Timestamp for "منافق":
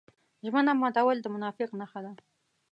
1.35-1.69